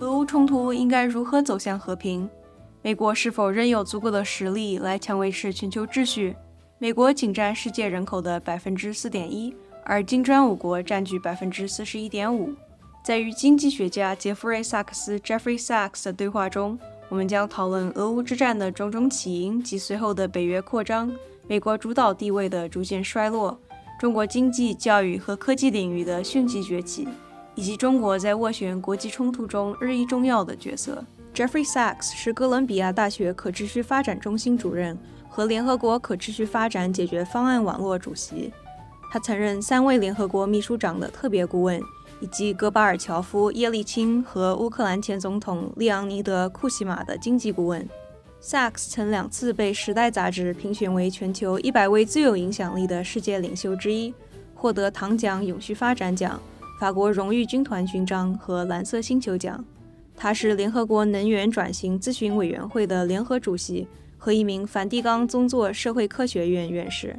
[0.00, 2.28] 俄乌冲突应该如何走向和平？
[2.82, 6.36] 美国是否仍有足够的实力来强维持全球秩序？
[6.78, 9.54] 美国仅占世界人口的百分之四点一，
[9.84, 12.52] 而金砖五国占据百分之四十一点五。
[13.02, 16.78] 在与经济学家杰弗瑞·萨克斯 （Jeffrey Sachs） 的对话中，
[17.08, 21.10] 我们将讨论俄乌之战的种种起因及随后的北约扩张、
[21.46, 23.58] 美国主导地位的逐渐衰落、
[24.04, 27.08] 中国经济、教育和科技领域的迅即崛起。
[27.54, 31.02] 以及中国在斡旋国际冲突中日益重要的角色。
[31.32, 38.52] Jeffrey Sachs 是哥伦比亚大学可持续发展中心主任和联合国可持续发展解决方案网络主席。
[39.10, 41.80] 他曾任三位联合国秘书长的特别顾问，
[42.20, 47.88] 以及戈巴尔乔夫、叶利钦和乌克兰前总统利昂尼德·库西马的经济顾问。
[48.44, 54.12] Sachs 曾两次被《时代》杂志评选为全球一百位最有影响力的世界领袖之一，
[54.54, 56.38] 获得唐奖永续发展奖。
[56.78, 59.64] 法国荣誉军团勋章和蓝色星球奖。
[60.14, 67.18] 他是联合国能源转型咨询委员会的联合主席和一名梵蒂冈宗座社会科学院院士。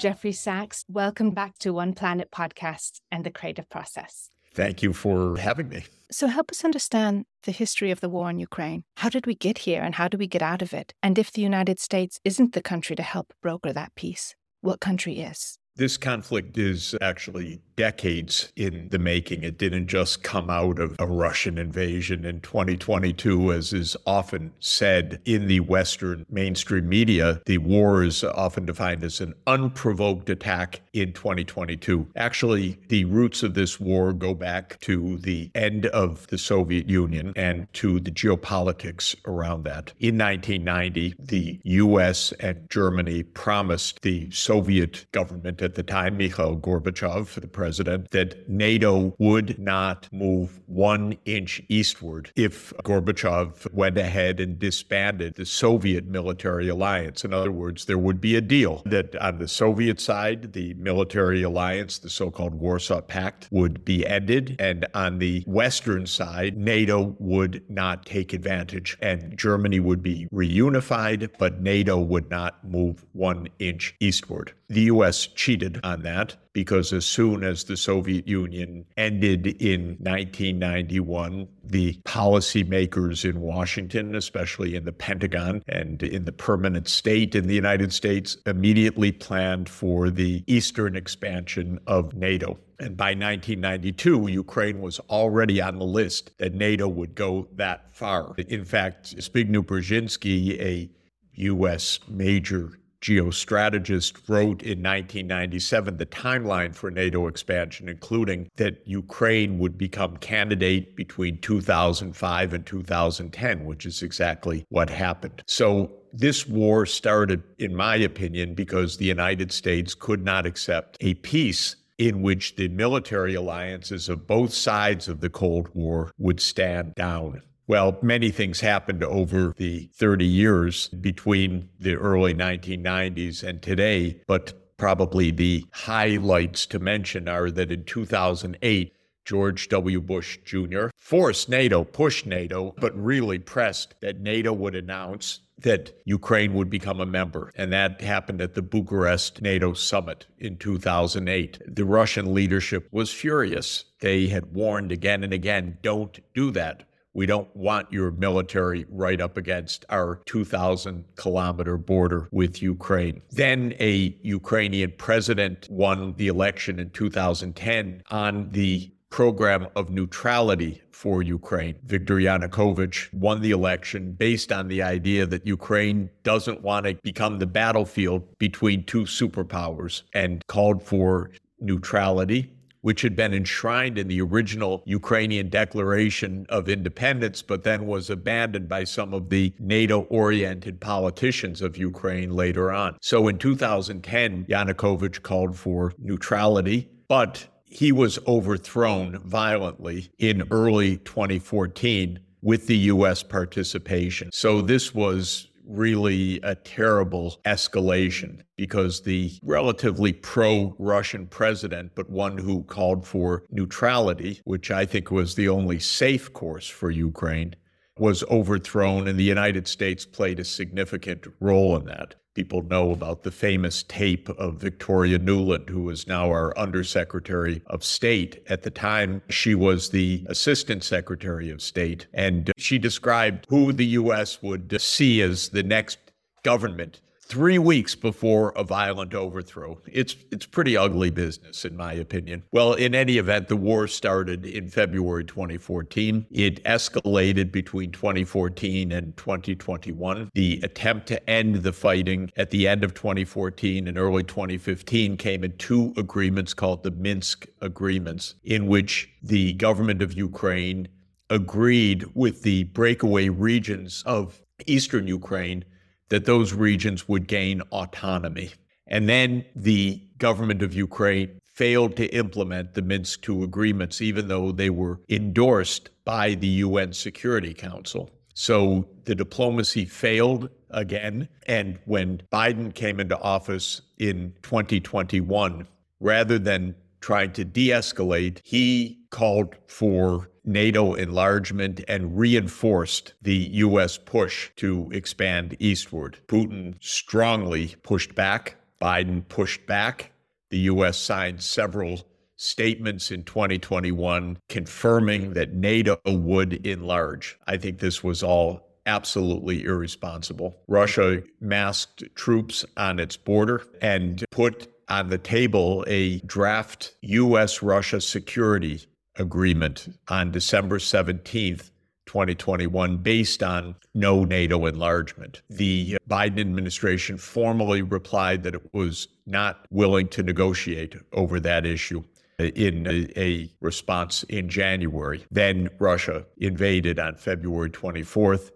[0.00, 4.28] Jeffrey Sachs, welcome back to One Planet podcast and the creative process.
[4.54, 5.84] Thank you for having me.
[6.10, 8.84] So, help us understand the history of the war in Ukraine.
[8.98, 10.92] How did we get here and how do we get out of it?
[11.02, 15.20] And if the United States isn't the country to help broker that peace, what country
[15.20, 15.58] is?
[15.76, 19.42] This conflict is actually decades in the making.
[19.42, 25.20] It didn't just come out of a Russian invasion in 2022, as is often said
[25.24, 27.42] in the Western mainstream media.
[27.46, 32.06] The war is often defined as an unprovoked attack in 2022.
[32.14, 37.32] Actually, the roots of this war go back to the end of the Soviet Union
[37.34, 39.92] and to the geopolitics around that.
[39.98, 47.40] In 1990, the US and Germany promised the Soviet government at the time, Mikhail Gorbachev,
[47.40, 54.58] the president, that NATO would not move one inch eastward if Gorbachev went ahead and
[54.58, 57.24] disbanded the Soviet military alliance.
[57.24, 61.42] In other words, there would be a deal that on the Soviet side, the military
[61.42, 64.56] alliance, the so called Warsaw Pact, would be ended.
[64.58, 71.30] And on the Western side, NATO would not take advantage and Germany would be reunified,
[71.38, 74.52] but NATO would not move one inch eastward.
[74.68, 75.26] The U.S.
[75.26, 83.28] cheated on that because as soon as the Soviet Union ended in 1991, the policymakers
[83.28, 88.36] in Washington, especially in the Pentagon and in the permanent state in the United States,
[88.46, 92.58] immediately planned for the eastern expansion of NATO.
[92.78, 98.34] And by 1992, Ukraine was already on the list that NATO would go that far.
[98.48, 100.90] In fact, Zbigniew Brzezinski, a
[101.34, 102.00] U.S.
[102.08, 110.16] major geostrategist wrote in 1997 the timeline for NATO expansion, including that Ukraine would become
[110.18, 115.42] candidate between 2005 and 2010, which is exactly what happened.
[115.46, 121.14] So this war started, in my opinion, because the United States could not accept a
[121.14, 126.94] peace in which the military alliances of both sides of the Cold War would stand
[126.94, 127.42] down.
[127.66, 134.76] Well, many things happened over the 30 years between the early 1990s and today, but
[134.76, 140.00] probably the highlights to mention are that in 2008, George W.
[140.00, 140.86] Bush Jr.
[140.96, 147.00] forced NATO, pushed NATO, but really pressed that NATO would announce that Ukraine would become
[147.00, 147.52] a member.
[147.54, 151.60] And that happened at the Bucharest NATO summit in 2008.
[151.68, 153.84] The Russian leadership was furious.
[154.00, 156.82] They had warned again and again don't do that.
[157.14, 163.22] We don't want your military right up against our 2,000 kilometer border with Ukraine.
[163.30, 171.22] Then a Ukrainian president won the election in 2010 on the program of neutrality for
[171.22, 171.74] Ukraine.
[171.84, 177.38] Viktor Yanukovych won the election based on the idea that Ukraine doesn't want to become
[177.38, 181.30] the battlefield between two superpowers and called for
[181.60, 182.50] neutrality
[182.82, 188.68] which had been enshrined in the original Ukrainian Declaration of Independence, but then was abandoned
[188.68, 192.96] by some of the NATO oriented politicians of Ukraine later on.
[193.00, 202.18] So in 2010, Yanukovych called for neutrality, but he was overthrown violently in early 2014
[202.42, 203.22] with the U.S.
[203.22, 204.28] participation.
[204.32, 212.38] So this was really a terrible escalation because the relatively pro Russian president, but one
[212.38, 217.54] who called for neutrality, which I think was the only safe course for Ukraine,
[217.98, 222.14] was overthrown, and the United States played a significant role in that.
[222.34, 227.84] People know about the famous tape of Victoria Nuland, who is now our Undersecretary of
[227.84, 228.42] State.
[228.48, 233.84] At the time, she was the Assistant Secretary of State, and she described who the
[233.86, 234.42] U.S.
[234.42, 235.98] would see as the next
[236.42, 237.02] government
[237.32, 239.80] three weeks before a violent overthrow.
[239.90, 242.42] It's it's pretty ugly business, in my opinion.
[242.52, 246.26] Well, in any event, the war started in February 2014.
[246.30, 250.30] It escalated between 2014 and 2021.
[250.34, 255.42] The attempt to end the fighting at the end of 2014 and early 2015 came
[255.42, 260.86] in two agreements called the Minsk Agreements, in which the government of Ukraine
[261.30, 265.64] agreed with the breakaway regions of eastern Ukraine
[266.12, 268.50] that those regions would gain autonomy.
[268.86, 274.52] And then the government of Ukraine failed to implement the Minsk II agreements, even though
[274.52, 278.10] they were endorsed by the UN Security Council.
[278.34, 281.30] So the diplomacy failed again.
[281.46, 285.66] And when Biden came into office in 2021,
[285.98, 293.98] rather than trying to de escalate, he called for NATO enlargement and reinforced the U.S.
[293.98, 296.18] push to expand eastward.
[296.26, 298.56] Putin strongly pushed back.
[298.80, 300.12] Biden pushed back.
[300.50, 300.98] The U.S.
[300.98, 302.06] signed several
[302.36, 307.38] statements in 2021 confirming that NATO would enlarge.
[307.46, 310.56] I think this was all absolutely irresponsible.
[310.66, 317.62] Russia masked troops on its border and put on the table a draft U.S.
[317.62, 318.86] Russia security
[319.16, 321.70] agreement on December 17th.
[322.06, 325.40] 2021 based on no NATO enlargement.
[325.48, 332.04] The Biden administration formally replied that it was not willing to negotiate over that issue
[332.38, 332.86] in
[333.16, 335.24] a, response in January.
[335.30, 338.50] Then Russia invaded on February 24th,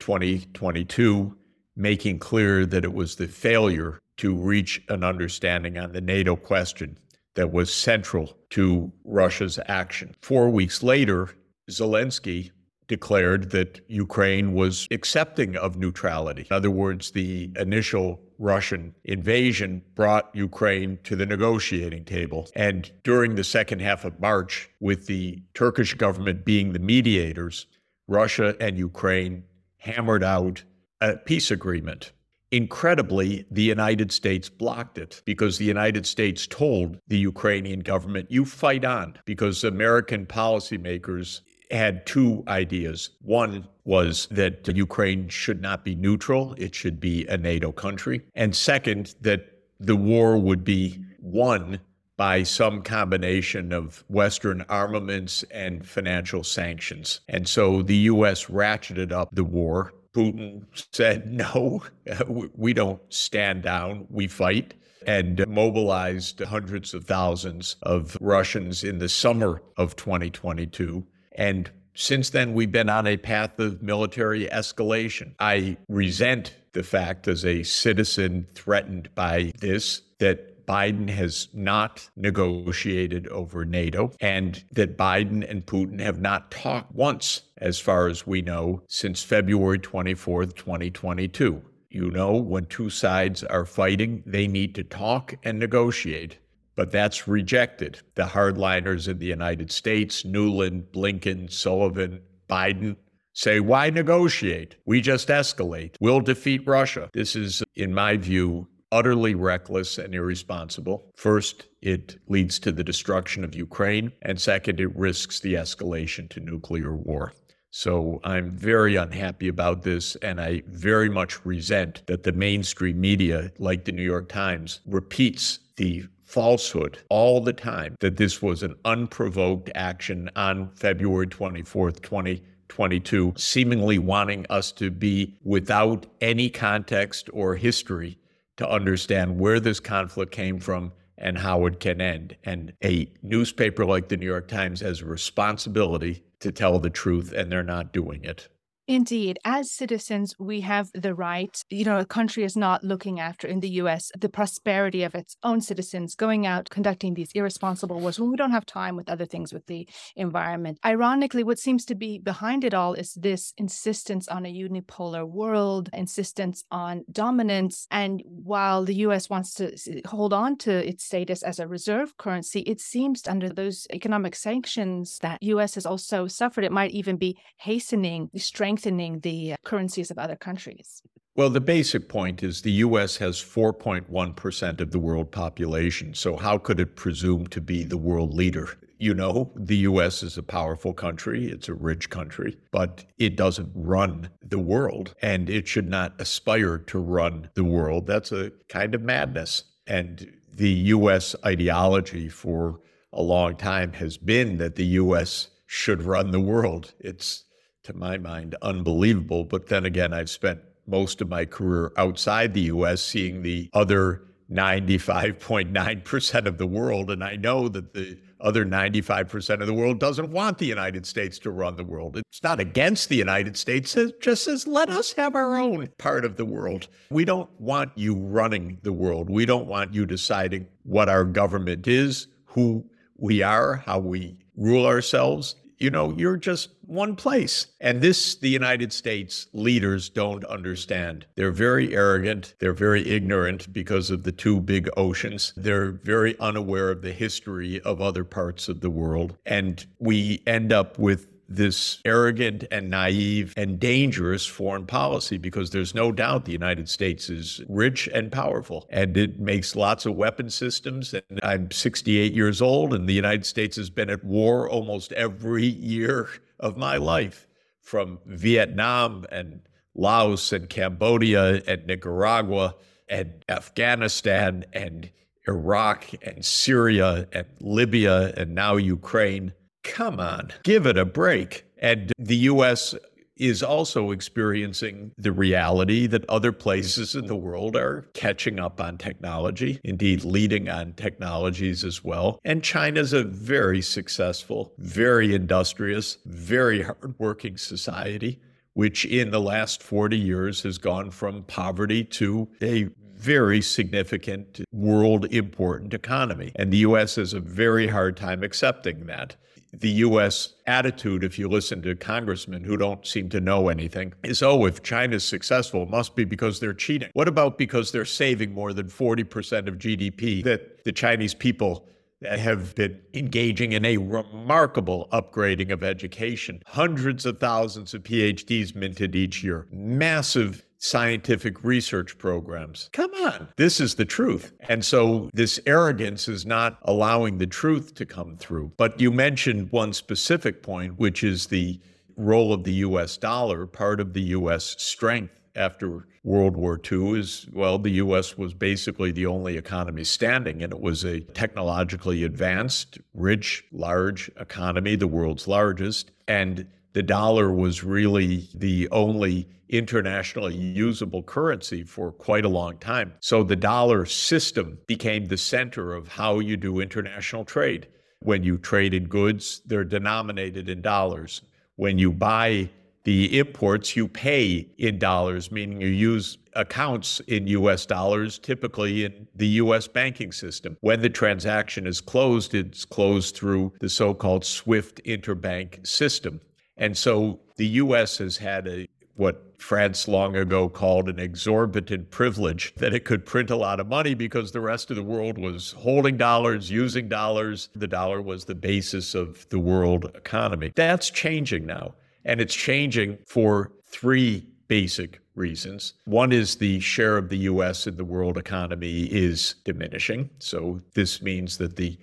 [0.00, 1.36] 2022,
[1.76, 6.98] making clear that it was the failure to reach an understanding on the NATO question
[7.34, 10.14] that was central to Russia's action.
[10.20, 11.30] Four weeks later,
[11.70, 12.50] Zelensky
[12.88, 16.46] declared that Ukraine was accepting of neutrality.
[16.50, 22.48] In other words, the initial Russian invasion brought Ukraine to the negotiating table.
[22.54, 27.66] And during the second half of March, with the Turkish government being the mediators,
[28.08, 29.44] Russia and Ukraine
[29.78, 30.64] hammered out
[31.00, 32.12] a peace agreement
[32.52, 38.44] Incredibly, the United States blocked it because the United States told the Ukrainian government, you
[38.44, 41.40] fight on, because American policymakers
[41.70, 43.10] had two ideas.
[43.22, 48.20] One was that Ukraine should not be neutral, it should be a NATO country.
[48.34, 49.46] And second, that
[49.80, 51.80] the war would be won
[52.18, 57.20] by some combination of Western armaments and financial sanctions.
[57.28, 58.44] And so the U.S.
[58.46, 61.82] ratcheted up the war Putin said, no,
[62.56, 64.74] we don't stand down, we fight,
[65.06, 71.04] and mobilized hundreds of thousands of Russians in the summer of 2022.
[71.32, 75.34] And since then, we've been on a path of military escalation.
[75.38, 83.28] I resent the fact, as a citizen threatened by this, that Biden has not negotiated
[83.28, 88.42] over NATO and that Biden and Putin have not talked once, as far as we
[88.42, 91.62] know, since February 24th, 2022.
[91.90, 96.38] You know, when two sides are fighting, they need to talk and negotiate.
[96.74, 98.00] But that's rejected.
[98.14, 102.96] The hardliners in the United States, Nuland, Blinken, Sullivan, Biden,
[103.34, 104.76] say, why negotiate?
[104.86, 105.94] We just escalate.
[106.00, 107.10] We'll defeat Russia.
[107.12, 111.10] This is, in my view, utterly reckless and irresponsible.
[111.16, 116.40] First, it leads to the destruction of Ukraine, and second, it risks the escalation to
[116.40, 117.32] nuclear war.
[117.74, 123.50] So I'm very unhappy about this, and I very much resent that the mainstream media,
[123.58, 128.74] like the New York Times, repeats the falsehood all the time that this was an
[128.84, 137.56] unprovoked action on February 24th, 2022, seemingly wanting us to be without any context or
[137.56, 138.18] history
[138.58, 142.36] to understand where this conflict came from and how it can end.
[142.44, 147.32] And a newspaper like the New York Times has a responsibility to tell the truth,
[147.32, 148.48] and they're not doing it.
[148.92, 151.58] Indeed, as citizens, we have the right.
[151.70, 155.34] You know, a country is not looking after in the US the prosperity of its
[155.42, 159.24] own citizens, going out conducting these irresponsible wars when we don't have time with other
[159.24, 160.78] things with the environment.
[160.84, 165.88] Ironically, what seems to be behind it all is this insistence on a unipolar world,
[165.94, 167.86] insistence on dominance.
[167.90, 172.60] And while the US wants to hold on to its status as a reserve currency,
[172.60, 177.38] it seems under those economic sanctions that US has also suffered, it might even be
[177.56, 181.02] hastening the strength strengthening the currencies of other countries.
[181.36, 183.16] Well, the basic point is the U.S.
[183.16, 186.14] has 4.1% of the world population.
[186.14, 188.68] So, how could it presume to be the world leader?
[188.98, 190.22] You know, the U.S.
[190.22, 195.48] is a powerful country, it's a rich country, but it doesn't run the world, and
[195.48, 198.06] it should not aspire to run the world.
[198.06, 199.64] That's a kind of madness.
[199.86, 201.34] And the U.S.
[201.44, 202.80] ideology for
[203.12, 205.48] a long time has been that the U.S.
[205.66, 206.94] should run the world.
[207.00, 207.44] It's,
[207.84, 209.44] to my mind, unbelievable.
[209.44, 214.22] But then again, I've spent most of my career outside the US, seeing the other
[214.50, 217.10] 95.9% of the world.
[217.10, 221.38] And I know that the other 95% of the world doesn't want the United States
[221.38, 222.16] to run the world.
[222.16, 226.24] It's not against the United States, it just says, let us have our own part
[226.24, 226.88] of the world.
[227.10, 229.30] We don't want you running the world.
[229.30, 232.84] We don't want you deciding what our government is, who
[233.16, 237.66] we are, how we rule ourselves you know, you're just one place.
[237.80, 241.26] And this, the United States leaders don't understand.
[241.34, 242.54] They're very arrogant.
[242.60, 245.52] They're very ignorant because of the two big oceans.
[245.56, 249.36] They're very unaware of the history of other parts of the world.
[249.44, 255.94] And we end up with this arrogant and naive and dangerous foreign policy because there's
[255.94, 260.48] no doubt the United States is rich and powerful and it makes lots of weapon
[260.48, 261.14] systems.
[261.14, 265.66] And I'm 68 years old, and the United States has been at war almost every
[265.66, 266.28] year
[266.60, 267.46] of my life
[267.80, 269.60] from Vietnam and
[269.94, 272.74] Laos and Cambodia and Nicaragua
[273.08, 275.10] and Afghanistan and
[275.46, 279.52] Iraq and Syria and Libya and now Ukraine.
[279.82, 281.64] Come on, give it a break.
[281.78, 282.94] And the U.S.
[283.36, 288.96] is also experiencing the reality that other places in the world are catching up on
[288.96, 292.38] technology, indeed, leading on technologies as well.
[292.44, 298.40] And China's a very successful, very industrious, very hardworking society,
[298.74, 305.26] which in the last 40 years has gone from poverty to a very significant world
[305.26, 306.52] important economy.
[306.56, 307.16] And the U.S.
[307.16, 309.36] has a very hard time accepting that
[309.72, 310.54] the U.S.
[310.66, 314.82] attitude, if you listen to congressmen who don't seem to know anything, is oh, if
[314.82, 317.08] China's successful, it must be because they're cheating.
[317.14, 321.86] What about because they're saving more than 40% of GDP that the Chinese people
[322.24, 326.62] have been engaging in a remarkable upgrading of education.
[326.66, 332.90] Hundreds of thousands of PhDs minted each year, massive scientific research programs.
[332.92, 334.52] Come on, this is the truth.
[334.68, 338.72] And so this arrogance is not allowing the truth to come through.
[338.76, 341.80] But you mentioned one specific point, which is the
[342.16, 347.46] role of the US dollar, part of the US strength after World War II is
[347.52, 352.98] well, the US was basically the only economy standing, and it was a technologically advanced,
[353.14, 356.10] rich, large economy, the world's largest.
[356.26, 363.14] And the dollar was really the only internationally usable currency for quite a long time.
[363.20, 367.88] So the dollar system became the center of how you do international trade.
[368.20, 371.42] When you trade in goods, they're denominated in dollars.
[371.76, 372.70] When you buy
[373.04, 379.26] the imports, you pay in dollars, meaning you use accounts in US dollars, typically in
[379.34, 380.76] the US banking system.
[380.82, 386.40] When the transaction is closed, it's closed through the so called SWIFT interbank system.
[386.76, 392.74] And so the US has had a what France long ago called an exorbitant privilege
[392.76, 395.72] that it could print a lot of money because the rest of the world was
[395.72, 397.68] holding dollars, using dollars.
[397.74, 400.72] The dollar was the basis of the world economy.
[400.74, 401.94] That's changing now.
[402.24, 405.94] And it's changing for three basic reasons.
[406.04, 410.30] One is the share of the US in the world economy is diminishing.
[410.38, 411.98] So this means that the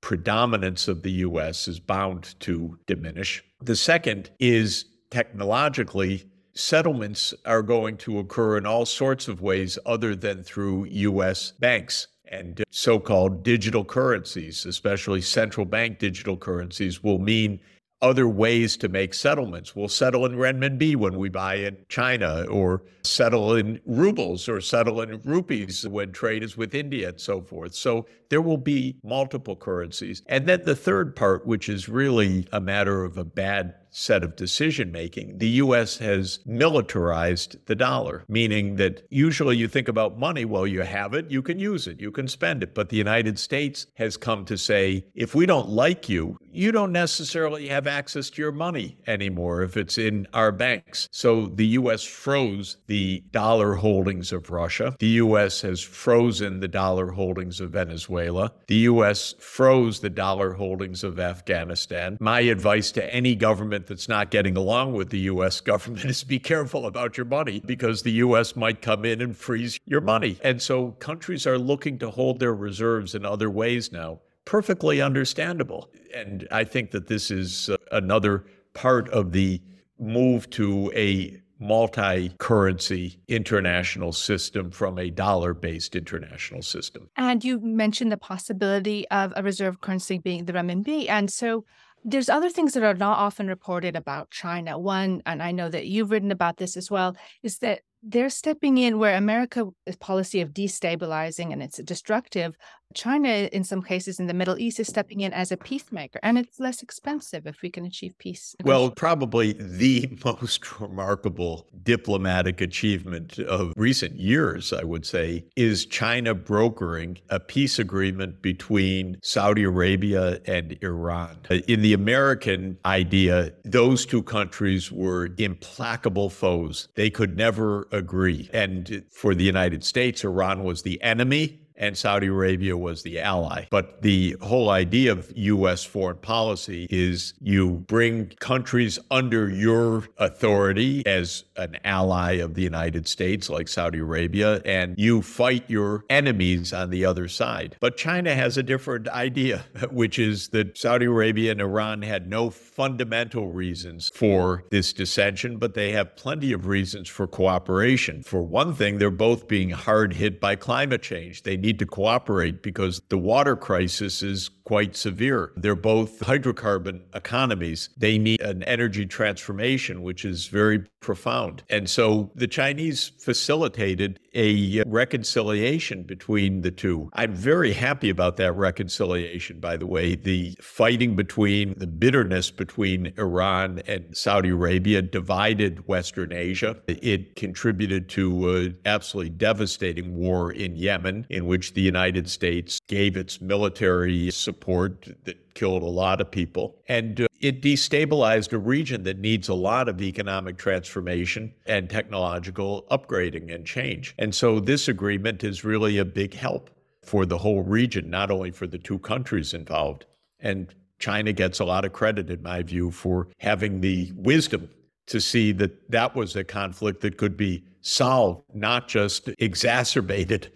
[0.00, 3.44] predominance of the US is bound to diminish.
[3.62, 6.24] The second is technologically,
[6.54, 12.08] settlements are going to occur in all sorts of ways other than through US banks.
[12.30, 17.60] And so called digital currencies, especially central bank digital currencies, will mean
[18.00, 19.74] other ways to make settlements.
[19.74, 25.00] We'll settle in renminbi when we buy in China, or settle in rubles, or settle
[25.00, 27.74] in rupees when trade is with India, and so forth.
[27.74, 30.22] So there will be multiple currencies.
[30.26, 34.36] And then the third part, which is really a matter of a bad set of
[34.36, 35.38] decision making.
[35.38, 40.82] The US has militarized the dollar, meaning that usually you think about money, well, you
[40.82, 42.74] have it, you can use it, you can spend it.
[42.74, 46.92] But the United States has come to say if we don't like you, you don't
[46.92, 51.08] necessarily have access to your money anymore if it's in our banks.
[51.10, 54.96] So the US froze the dollar holdings of Russia.
[54.98, 58.52] The US has frozen the dollar holdings of Venezuela.
[58.68, 62.16] The US froze the dollar holdings of Afghanistan.
[62.20, 66.38] My advice to any government that's not getting along with the US government is be
[66.38, 70.38] careful about your money because the US might come in and freeze your money.
[70.42, 74.20] And so countries are looking to hold their reserves in other ways now.
[74.44, 75.90] Perfectly understandable.
[76.14, 79.60] And I think that this is uh, another part of the
[79.98, 87.10] move to a multi currency international system from a dollar based international system.
[87.16, 91.08] And you mentioned the possibility of a reserve currency being the renminbi.
[91.08, 91.64] And so
[92.04, 94.78] there's other things that are not often reported about China.
[94.78, 98.78] One, and I know that you've written about this as well, is that they're stepping
[98.78, 102.56] in where America's uh, policy of destabilizing and it's destructive.
[102.94, 106.38] China, in some cases in the Middle East, is stepping in as a peacemaker, and
[106.38, 108.56] it's less expensive if we can achieve peace.
[108.64, 116.34] Well, probably the most remarkable diplomatic achievement of recent years, I would say, is China
[116.34, 121.36] brokering a peace agreement between Saudi Arabia and Iran.
[121.50, 126.88] Uh, in the American idea, those two countries were implacable foes.
[126.94, 128.48] They could never agree.
[128.52, 133.66] And for the United States, Iran was the enemy and Saudi Arabia was the ally.
[133.70, 135.84] But the whole idea of U.S.
[135.84, 143.08] foreign policy is you bring countries under your authority as an ally of the United
[143.08, 147.76] States, like Saudi Arabia, and you fight your enemies on the other side.
[147.80, 152.50] But China has a different idea, which is that Saudi Arabia and Iran had no
[152.50, 158.22] fundamental reasons for this dissension, but they have plenty of reasons for cooperation.
[158.22, 161.42] For one thing, they're both being hard hit by climate change.
[161.42, 165.52] They need need to cooperate because the water crisis is quite severe.
[165.56, 167.90] They're both hydrocarbon economies.
[167.98, 171.62] They need an energy transformation, which is very profound.
[171.70, 177.10] And so the Chinese facilitated a uh, reconciliation between the two.
[177.14, 180.14] I'm very happy about that reconciliation, by the way.
[180.14, 186.76] The fighting between, the bitterness between Iran and Saudi Arabia divided Western Asia.
[186.86, 193.16] It contributed to an absolutely devastating war in Yemen, in which the United States gave
[193.16, 196.76] its military support that killed a lot of people.
[196.88, 202.86] And uh, it destabilized a region that needs a lot of economic transformation and technological
[202.92, 204.14] upgrading and change.
[204.18, 206.70] And so this agreement is really a big help
[207.02, 210.06] for the whole region, not only for the two countries involved.
[210.38, 214.68] And China gets a lot of credit, in my view, for having the wisdom
[215.06, 220.52] to see that that was a conflict that could be solved, not just exacerbated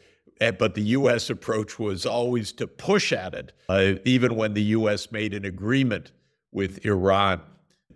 [0.51, 1.31] but the U.S.
[1.31, 5.13] approach was always to push at it, uh, even when the U.S.
[5.13, 6.13] made an agreement
[6.51, 7.41] with Iran,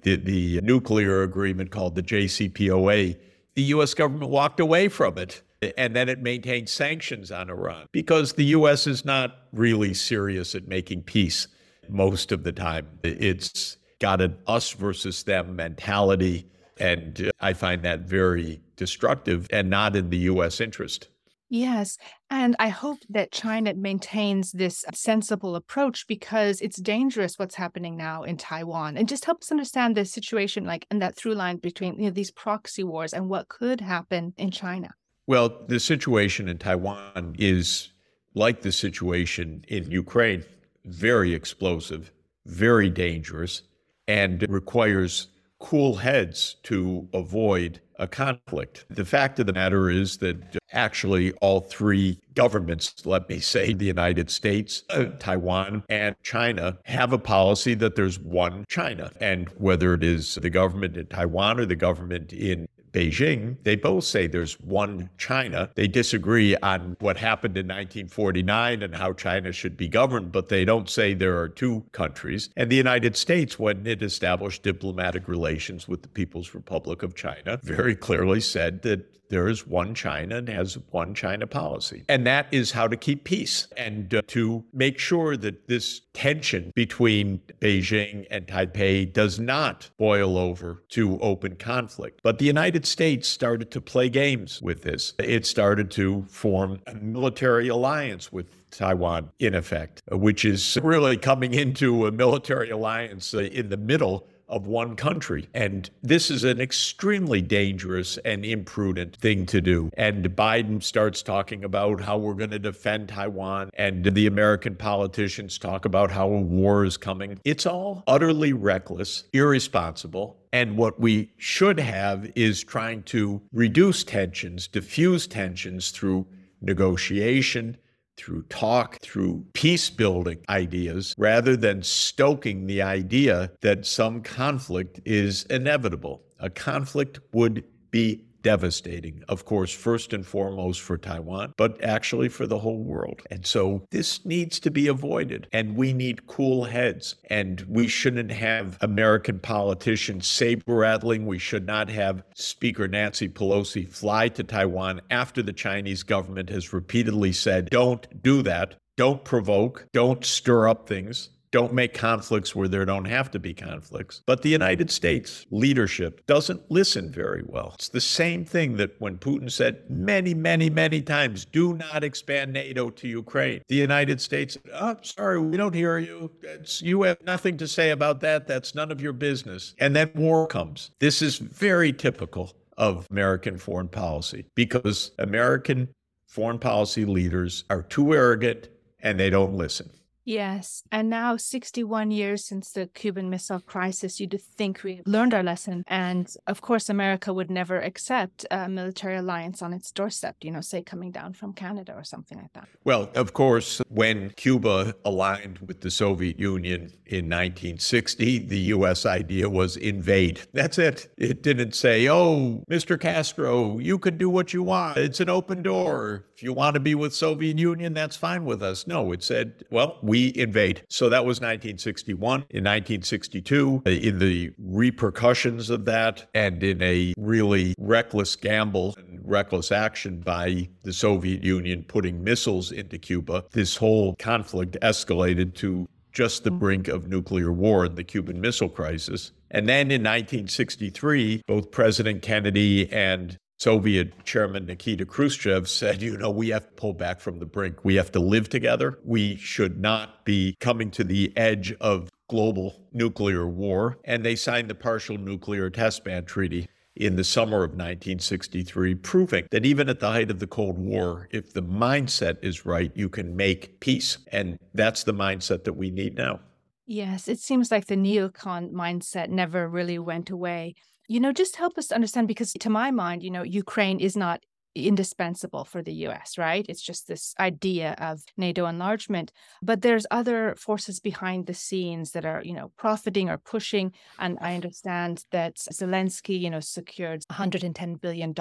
[0.03, 3.19] the, the nuclear agreement called the JCPOA.
[3.55, 3.95] The U.S.
[3.95, 5.43] government walked away from it,
[5.77, 8.87] and then it maintained sanctions on Iran because the U.S.
[8.87, 11.49] is not really serious at making peace
[11.89, 12.87] most of the time.
[13.03, 16.47] It's got an us versus them mentality,
[16.79, 20.61] and I find that very destructive and not in the U.S.
[20.61, 21.09] interest.
[21.49, 21.97] Yes.
[22.29, 28.25] And I hope that China maintains this sensible approach because it's dangerous what's happening now
[28.25, 28.97] in Taiwan.
[28.97, 32.11] And just help us understand the situation, like, in that through line between you know,
[32.11, 34.91] these proxy wars and what could happen in China.
[35.29, 37.93] Well, the situation in Taiwan is
[38.35, 40.45] like the situation in Ukraine
[40.85, 42.13] very explosive,
[42.45, 43.63] very dangerous,
[44.07, 45.29] and requires
[45.59, 48.85] cool heads to avoid a conflict.
[48.89, 50.37] The fact of the matter is that
[50.73, 57.13] actually all three governments, let me say, the United States, uh, Taiwan, and China, have
[57.13, 59.11] a policy that there's one China.
[59.21, 64.05] And whether it is the government in Taiwan or the government in Beijing, they both
[64.05, 65.71] say there's one China.
[65.75, 70.65] They disagree on what happened in 1949 and how China should be governed, but they
[70.65, 72.49] don't say there are two countries.
[72.57, 77.61] And the United States, when it established diplomatic relations with the People's Republic of China,
[77.63, 82.05] very clearly said that there is one China and has one China policy.
[82.09, 86.73] And that is how to keep peace and uh, to make sure that this tension
[86.75, 92.21] between Beijing and Taipei does not boil over to open conflict.
[92.23, 95.13] But the United States started to play games with this.
[95.19, 101.53] It started to form a military alliance with Taiwan, in effect, which is really coming
[101.53, 105.49] into a military alliance uh, in the middle of one country.
[105.55, 109.91] And this is an extremely dangerous and imprudent thing to do.
[109.95, 115.59] And Biden starts talking about how we're going to defend Taiwan, and the American politicians
[115.59, 117.41] talk about how a war is coming.
[117.45, 120.39] It's all utterly reckless, irresponsible.
[120.53, 126.27] And what we should have is trying to reduce tensions, diffuse tensions through
[126.63, 127.77] negotiation,
[128.17, 135.45] through talk, through peace building ideas, rather than stoking the idea that some conflict is
[135.45, 136.23] inevitable.
[136.41, 142.47] A conflict would be devastating, of course, first and foremost for Taiwan, but actually for
[142.47, 143.21] the whole world.
[143.29, 145.49] And so this needs to be avoided.
[145.53, 147.17] And we need cool heads.
[147.29, 151.27] And we shouldn't have American politicians saber rattling.
[151.27, 156.73] We should not have Speaker Nancy Pelosi fly to Taiwan after the Chinese government has
[156.73, 158.77] repeatedly said, don't do that.
[158.97, 163.55] Don't provoke, don't stir up things don't make conflicts where there don't have to be
[163.55, 164.21] conflicts.
[164.27, 167.73] But the United States leadership doesn't listen very well.
[167.77, 172.53] It's the same thing that when Putin said many, many, many times, do not expand
[172.53, 173.63] NATO to Ukraine.
[173.69, 176.31] The United States, oh, sorry, we don't hear you.
[176.43, 178.47] It's, you have nothing to say about that.
[178.47, 179.75] That's none of your business.
[179.79, 180.91] And then war comes.
[180.99, 185.89] This is very typical of American foreign policy because American
[186.27, 188.69] foreign policy leaders are too arrogant
[189.01, 189.91] and they don't listen.
[190.27, 190.83] Yes.
[190.91, 195.85] And now, 61 years since the Cuban Missile Crisis, you'd think we learned our lesson.
[195.87, 200.61] And of course, America would never accept a military alliance on its doorstep, you know,
[200.61, 202.67] say coming down from Canada or something like that.
[202.83, 209.07] Well, of course, when Cuba aligned with the Soviet Union in 1960, the U.S.
[209.07, 210.41] idea was invade.
[210.53, 211.09] That's it.
[211.17, 213.01] It didn't say, oh, Mr.
[213.01, 214.99] Castro, you can do what you want.
[214.99, 216.27] It's an open door.
[216.37, 218.87] If you want to be with Soviet Union, that's fine with us.
[218.87, 220.83] No, it said, well, we invade.
[220.91, 222.41] So that was 1961.
[222.51, 229.73] In 1962, in the repercussions of that, and in a really reckless gamble and reckless
[229.73, 236.45] action by the Soviet Union putting missiles into Cuba, this whole conflict escalated to just
[236.45, 239.33] the brink of nuclear war in the Cuban Missile Crisis.
[239.51, 246.31] And then in 1963, both President Kennedy and Soviet Chairman Nikita Khrushchev said, you know,
[246.31, 247.85] we have to pull back from the brink.
[247.85, 248.99] We have to live together.
[249.03, 253.99] We should not be coming to the edge of global nuclear war.
[254.05, 259.47] And they signed the Partial Nuclear Test Ban Treaty in the summer of 1963, proving
[259.51, 263.09] that even at the height of the Cold War, if the mindset is right, you
[263.09, 264.19] can make peace.
[264.33, 266.41] And that's the mindset that we need now.
[266.87, 270.75] Yes, it seems like the neocon mindset never really went away.
[271.09, 274.43] You know, just help us understand because to my mind, you know, Ukraine is not
[274.77, 276.67] indispensable for the US, right?
[276.69, 279.33] It's just this idea of NATO enlargement.
[279.63, 283.93] But there's other forces behind the scenes that are, you know, profiting or pushing.
[284.19, 288.35] And I understand that Zelensky, you know, secured $110 billion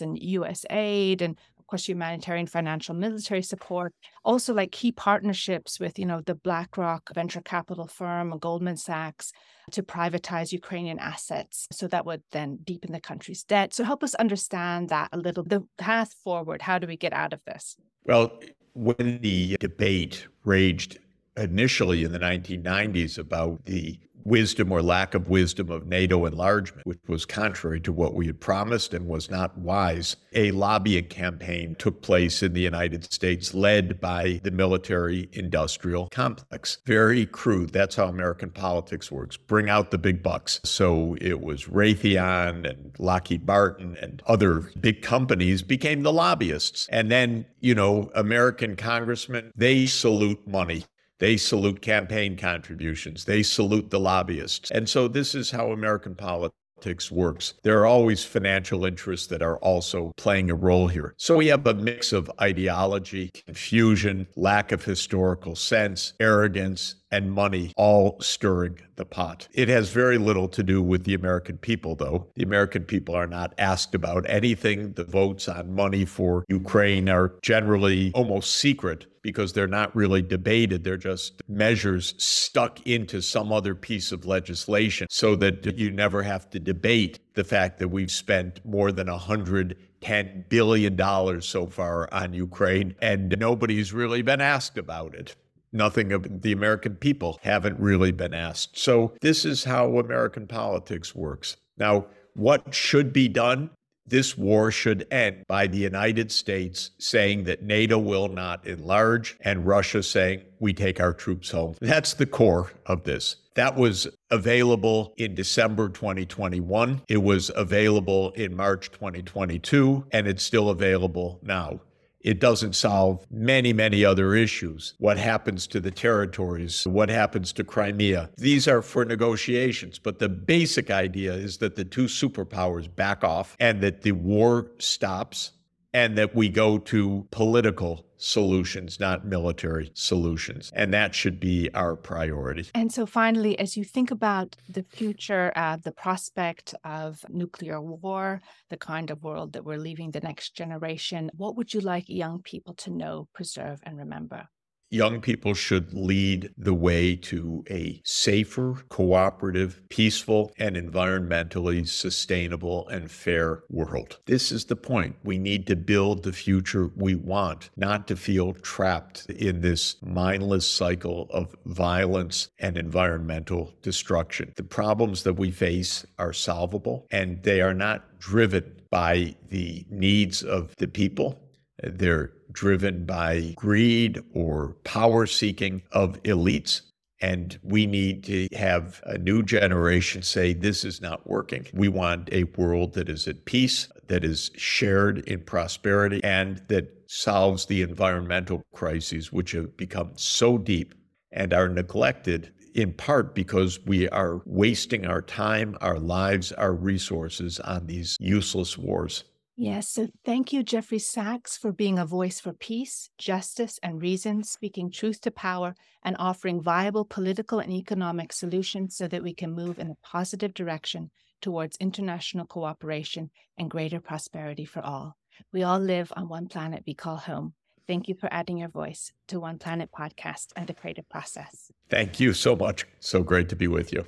[0.00, 1.38] in US aid and
[1.70, 3.94] course, humanitarian, financial, military support.
[4.24, 9.32] Also, like key partnerships with, you know, the BlackRock venture capital firm, Goldman Sachs,
[9.70, 11.66] to privatize Ukrainian assets.
[11.72, 13.72] So that would then deepen the country's debt.
[13.72, 15.44] So help us understand that a little.
[15.44, 16.60] The path forward.
[16.60, 17.76] How do we get out of this?
[18.04, 18.40] Well,
[18.74, 20.98] when the debate raged
[21.36, 26.98] initially in the 1990s about the wisdom or lack of wisdom of NATO enlargement, which
[27.08, 30.16] was contrary to what we had promised and was not wise.
[30.32, 36.78] A lobbying campaign took place in the United States led by the military industrial complex.
[36.86, 37.70] Very crude.
[37.70, 39.36] That's how American politics works.
[39.36, 40.60] Bring out the big bucks.
[40.64, 46.88] So it was Raytheon and Lockheed Martin and other big companies became the lobbyists.
[46.90, 50.84] And then, you know, American congressmen, they salute money.
[51.20, 53.26] They salute campaign contributions.
[53.26, 54.70] They salute the lobbyists.
[54.70, 57.54] And so this is how American politics works.
[57.62, 61.14] There are always financial interests that are also playing a role here.
[61.18, 67.72] So we have a mix of ideology, confusion, lack of historical sense, arrogance, and money
[67.76, 69.48] all stirring the pot.
[69.52, 72.28] It has very little to do with the American people, though.
[72.34, 74.92] The American people are not asked about anything.
[74.92, 80.84] The votes on money for Ukraine are generally almost secret because they're not really debated.
[80.84, 86.48] They're just measures stuck into some other piece of legislation so that you never have
[86.50, 92.08] to debate the fact that we've spent more than a hundred $10 billion so far
[92.12, 95.36] on Ukraine, and nobody's really been asked about it.
[95.72, 98.78] Nothing of the American people haven't really been asked.
[98.78, 101.56] So, this is how American politics works.
[101.78, 103.70] Now, what should be done?
[104.06, 109.64] This war should end by the United States saying that NATO will not enlarge and
[109.64, 111.76] Russia saying we take our troops home.
[111.80, 113.36] That's the core of this.
[113.54, 117.02] That was available in December 2021.
[117.08, 121.80] It was available in March 2022, and it's still available now
[122.20, 124.94] it doesn't solve many, many other issues.
[124.98, 126.86] What happens to the territories?
[126.86, 128.30] What happens to Crimea?
[128.36, 133.56] These are for negotiations, but the basic idea is that the two superpowers back off
[133.58, 135.52] and that the war stops
[135.92, 140.70] and that we go to political solutions, not military solutions.
[140.74, 142.68] And that should be our priority.
[142.74, 148.40] And so, finally, as you think about the future, uh, the prospect of nuclear war,
[148.68, 152.42] the kind of world that we're leaving the next generation, what would you like young
[152.42, 154.48] people to know, preserve, and remember?
[154.92, 163.08] Young people should lead the way to a safer, cooperative, peaceful, and environmentally sustainable and
[163.08, 164.18] fair world.
[164.26, 165.14] This is the point.
[165.22, 170.68] We need to build the future we want, not to feel trapped in this mindless
[170.68, 174.52] cycle of violence and environmental destruction.
[174.56, 180.42] The problems that we face are solvable, and they are not driven by the needs
[180.42, 181.40] of the people.
[181.80, 186.82] They're driven by greed or power seeking of elites.
[187.22, 191.66] And we need to have a new generation say, this is not working.
[191.74, 197.04] We want a world that is at peace, that is shared in prosperity, and that
[197.08, 200.94] solves the environmental crises, which have become so deep
[201.32, 207.60] and are neglected in part because we are wasting our time, our lives, our resources
[207.60, 209.24] on these useless wars.
[209.60, 209.90] Yes.
[209.90, 214.90] So thank you, Jeffrey Sachs, for being a voice for peace, justice, and reason, speaking
[214.90, 219.78] truth to power, and offering viable political and economic solutions so that we can move
[219.78, 221.10] in a positive direction
[221.42, 225.18] towards international cooperation and greater prosperity for all.
[225.52, 227.52] We all live on one planet we call home.
[227.86, 231.70] Thank you for adding your voice to One Planet podcast and the creative process.
[231.90, 232.86] Thank you so much.
[233.00, 234.06] So great to be with you.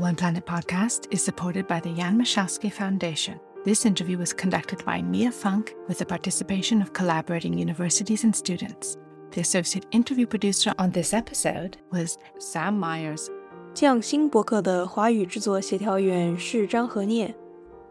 [0.00, 3.38] One Planet podcast is supported by the Jan Michalski Foundation.
[3.64, 8.96] This interview was conducted by Mia Funk with the participation of collaborating universities and students.
[9.30, 13.28] The associate interview producer on this episode was Sam Myers.
[13.74, 17.34] 匠心博客的华语制作协调员是张和念。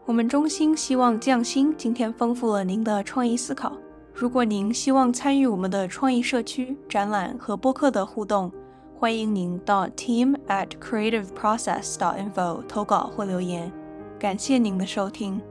[0.04, 3.76] 我们衷心希望匠心今天丰富了您的创意思考。
[4.12, 8.50] 如果您希望参与我们的创意社区、展览和播客的互动，
[9.01, 13.73] 欢迎您到 team at creativeprocess.info 投稿或留言。
[14.19, 15.41] 感谢您的收听。